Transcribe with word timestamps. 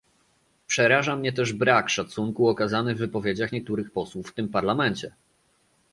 Przeraża 0.67 1.15
mnie 1.15 1.33
też 1.33 1.53
brak 1.53 1.89
szacunku 1.89 2.47
okazany 2.49 2.95
w 2.95 2.97
wypowiedziach 2.97 3.51
niektórych 3.51 3.91
posłów 3.91 4.29
w 4.29 4.33
tym 4.33 4.49
Parlamencie 4.49 5.11